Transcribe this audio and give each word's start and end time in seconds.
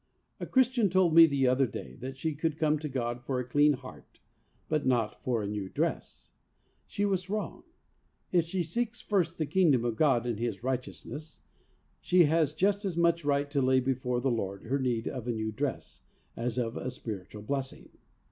A 0.39 0.47
Christian 0.47 0.89
told 0.89 1.13
me 1.13 1.27
the 1.27 1.45
other 1.45 1.67
day 1.67 1.93
that 1.97 2.17
she 2.17 2.33
could 2.33 2.57
come 2.57 2.79
to 2.79 2.89
God 2.89 3.23
for 3.23 3.39
a 3.39 3.43
clean 3.47 3.73
heart, 3.73 4.19
but 4.67 4.83
not 4.83 5.21
for 5.23 5.43
a 5.43 5.47
new 5.47 5.69
dress. 5.69 6.31
She 6.87 7.05
was 7.05 7.29
wrong. 7.29 7.61
If 8.31 8.45
she 8.45 8.63
seeks' 8.63 8.99
first 9.01 9.37
the 9.37 9.45
Kingdom 9.45 9.85
of 9.85 9.97
God 9.97 10.25
and 10.25 10.39
His 10.39 10.63
righteousness,' 10.63 11.43
she 11.99 12.23
has 12.23 12.53
just 12.53 12.83
as 12.83 12.97
much 12.97 13.23
right 13.23 13.51
to 13.51 13.61
lay 13.61 13.79
before 13.79 14.19
the 14.19 14.31
Lord 14.31 14.63
her 14.63 14.79
need 14.79 15.05
86 15.05 15.05
THE 15.05 15.11
WAY 15.11 15.17
OF 15.19 15.23
HOLINESS 15.23 15.27
of 15.27 15.35
a 15.35 15.37
new 15.39 15.51
dress, 15.51 16.01
as 16.35 16.57
of 16.57 16.77
a 16.77 16.89
spiritual 16.89 17.41
blessing. 17.43 17.89